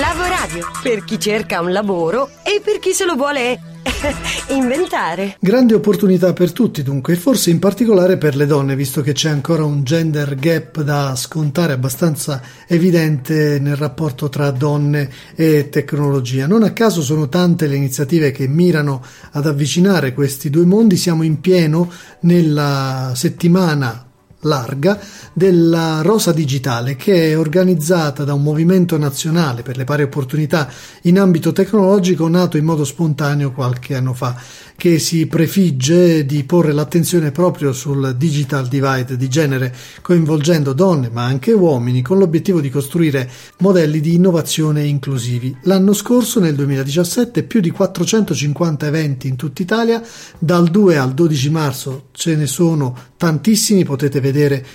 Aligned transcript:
Lavoradio, 0.00 0.70
per 0.82 1.04
chi 1.04 1.20
cerca 1.20 1.60
un 1.60 1.70
lavoro 1.70 2.30
e 2.42 2.62
per 2.64 2.78
chi 2.78 2.92
se 2.92 3.04
lo 3.04 3.14
vuole 3.14 3.60
inventare. 4.48 5.36
Grande 5.38 5.74
opportunità 5.74 6.32
per 6.32 6.52
tutti 6.52 6.82
dunque, 6.82 7.12
e 7.12 7.16
forse 7.16 7.50
in 7.50 7.58
particolare 7.58 8.16
per 8.16 8.34
le 8.34 8.46
donne, 8.46 8.74
visto 8.74 9.02
che 9.02 9.12
c'è 9.12 9.28
ancora 9.28 9.64
un 9.64 9.84
gender 9.84 10.34
gap 10.36 10.80
da 10.80 11.14
scontare 11.14 11.74
abbastanza 11.74 12.40
evidente 12.66 13.58
nel 13.60 13.76
rapporto 13.76 14.30
tra 14.30 14.50
donne 14.50 15.10
e 15.34 15.68
tecnologia. 15.68 16.46
Non 16.46 16.62
a 16.62 16.72
caso 16.72 17.02
sono 17.02 17.28
tante 17.28 17.66
le 17.66 17.76
iniziative 17.76 18.30
che 18.30 18.48
mirano 18.48 19.04
ad 19.32 19.46
avvicinare 19.46 20.14
questi 20.14 20.48
due 20.48 20.64
mondi, 20.64 20.96
siamo 20.96 21.22
in 21.22 21.38
pieno 21.38 21.92
nella 22.20 23.12
settimana 23.14 24.06
larga 24.42 24.98
della 25.32 26.00
Rosa 26.02 26.32
Digitale 26.32 26.96
che 26.96 27.30
è 27.30 27.38
organizzata 27.38 28.24
da 28.24 28.34
un 28.34 28.42
movimento 28.42 28.96
nazionale 28.98 29.62
per 29.62 29.76
le 29.76 29.84
pari 29.84 30.02
opportunità 30.02 30.68
in 31.02 31.18
ambito 31.18 31.52
tecnologico 31.52 32.28
nato 32.28 32.56
in 32.56 32.64
modo 32.64 32.84
spontaneo 32.84 33.52
qualche 33.52 33.94
anno 33.94 34.14
fa 34.14 34.36
che 34.82 34.98
si 34.98 35.28
prefigge 35.28 36.26
di 36.26 36.42
porre 36.42 36.72
l'attenzione 36.72 37.30
proprio 37.30 37.72
sul 37.72 38.16
digital 38.16 38.66
divide 38.66 39.16
di 39.16 39.28
genere, 39.28 39.72
coinvolgendo 40.00 40.72
donne 40.72 41.08
ma 41.08 41.22
anche 41.22 41.52
uomini, 41.52 42.02
con 42.02 42.18
l'obiettivo 42.18 42.60
di 42.60 42.68
costruire 42.68 43.30
modelli 43.58 44.00
di 44.00 44.14
innovazione 44.14 44.84
inclusivi. 44.84 45.56
L'anno 45.62 45.92
scorso, 45.92 46.40
nel 46.40 46.56
2017, 46.56 47.44
più 47.44 47.60
di 47.60 47.70
450 47.70 48.86
eventi 48.86 49.28
in 49.28 49.36
tutta 49.36 49.62
Italia, 49.62 50.02
dal 50.36 50.68
2 50.68 50.96
al 50.96 51.14
12 51.14 51.50
marzo 51.50 52.06
ce 52.10 52.34
ne 52.34 52.48
sono 52.48 52.96
tantissimi, 53.16 53.84
potete 53.84 54.18
vedere 54.18 54.31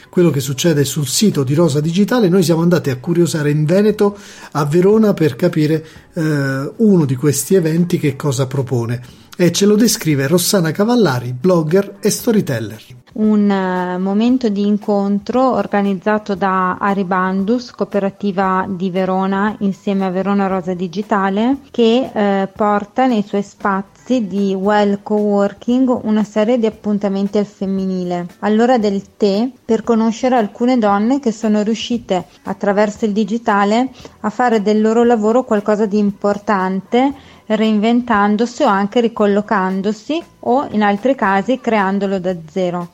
quello 0.10 0.30
che 0.30 0.40
succede 0.40 0.86
sul 0.86 1.08
sito 1.08 1.44
di 1.44 1.54
Rosa 1.54 1.82
Digitale. 1.82 2.30
Noi 2.30 2.44
siamo 2.44 2.62
andati 2.62 2.90
a 2.90 2.98
curiosare 2.98 3.52
in 3.52 3.66
Veneto, 3.66 4.18
a 4.52 4.66
Verona, 4.66 5.14
per 5.14 5.36
capire 5.36 5.86
eh, 6.14 6.72
uno 6.76 7.06
di 7.06 7.16
questi 7.16 7.56
eventi 7.56 7.98
che 8.00 8.16
cosa 8.16 8.48
propone 8.48 9.26
e 9.40 9.52
ce 9.52 9.68
lo 9.68 9.76
descrive 9.76 10.26
Rossana 10.26 10.72
Cavallari, 10.72 11.32
blogger 11.32 11.98
e 12.02 12.10
storyteller. 12.10 12.84
Un 13.20 13.50
uh, 13.50 14.00
momento 14.00 14.48
di 14.48 14.68
incontro 14.68 15.54
organizzato 15.54 16.36
da 16.36 16.78
Aribandus, 16.78 17.72
cooperativa 17.72 18.68
di 18.70 18.92
Verona, 18.92 19.56
insieme 19.62 20.06
a 20.06 20.12
Verona 20.12 20.46
Rosa 20.46 20.76
Digitale, 20.76 21.58
che 21.72 22.12
uh, 22.14 22.48
porta 22.56 23.08
nei 23.08 23.24
suoi 23.24 23.42
spazi 23.42 24.28
di 24.28 24.54
well 24.54 25.00
coworking 25.02 26.02
una 26.04 26.24
serie 26.24 26.60
di 26.60 26.68
appuntamenti 26.68 27.40
al 27.40 27.48
femminile. 27.48 28.28
All'ora 28.42 28.78
del 28.78 29.02
tè 29.18 29.50
per 29.66 29.82
conoscere 29.82 30.36
alcune 30.36 30.78
donne 30.78 31.20
che 31.20 31.32
sono 31.32 31.64
riuscite 31.64 32.24
attraverso 32.44 33.06
il 33.06 33.14
digitale 33.14 33.90
a 34.20 34.30
fare 34.30 34.62
del 34.62 34.80
loro 34.80 35.04
lavoro 35.04 35.44
qualcosa 35.44 35.88
di 35.88 35.98
importante 35.98 37.14
reinventandosi 37.48 38.62
o 38.62 38.68
anche 38.68 39.00
ricollocandosi 39.00 40.24
o 40.42 40.68
in 40.70 40.84
altri 40.84 41.16
casi 41.16 41.60
creandolo 41.60 42.20
da 42.20 42.36
zero. 42.48 42.90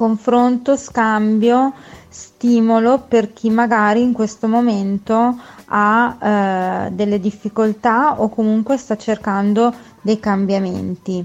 Confronto, 0.00 0.78
scambio, 0.78 1.74
stimolo 2.08 3.04
per 3.06 3.34
chi 3.34 3.50
magari 3.50 4.00
in 4.00 4.14
questo 4.14 4.48
momento 4.48 5.38
ha 5.66 6.86
eh, 6.86 6.90
delle 6.92 7.20
difficoltà 7.20 8.18
o 8.18 8.30
comunque 8.30 8.78
sta 8.78 8.96
cercando 8.96 9.70
dei 10.00 10.18
cambiamenti. 10.18 11.22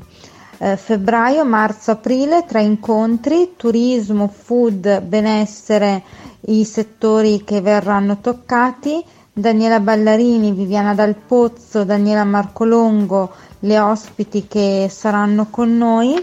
Eh, 0.58 0.76
febbraio, 0.76 1.46
marzo, 1.46 1.92
aprile, 1.92 2.44
tre 2.46 2.64
incontri, 2.64 3.53
turismo, 3.56 4.28
food, 4.28 5.03
benessere, 5.03 6.03
i 6.48 6.66
settori 6.66 7.46
che 7.46 7.62
verranno 7.62 8.18
toccati 8.20 9.02
Daniela 9.38 9.81
Ballarini, 9.81 10.53
Viviana 10.53 10.94
Dal 10.94 11.14
Pozzo, 11.14 11.83
Daniela 11.83 12.23
Marcolongo, 12.23 13.33
le 13.59 13.80
ospiti 13.80 14.47
che 14.47 14.88
saranno 14.89 15.47
con 15.50 15.75
noi, 15.75 16.16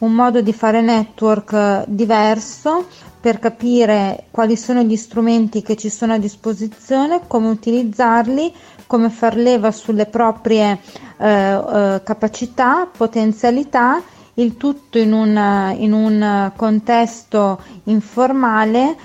un 0.00 0.12
modo 0.12 0.42
di 0.42 0.52
fare 0.52 0.82
network 0.82 1.84
diverso 1.86 2.84
per 3.18 3.38
capire 3.38 4.24
quali 4.30 4.54
sono 4.54 4.82
gli 4.82 4.96
strumenti 4.96 5.62
che 5.62 5.76
ci 5.76 5.88
sono 5.88 6.12
a 6.12 6.18
disposizione, 6.18 7.22
come 7.26 7.48
utilizzarli, 7.48 8.52
come 8.86 9.08
far 9.08 9.36
leva 9.36 9.70
sulle 9.70 10.04
proprie 10.04 10.78
eh, 11.16 11.26
eh, 11.26 12.02
capacità, 12.04 12.86
potenzialità 12.94 14.02
il 14.34 14.58
tutto 14.58 14.98
in 14.98 15.14
un, 15.14 15.74
in 15.78 15.92
un 15.92 16.52
contesto 16.54 17.60
informale 17.84 18.96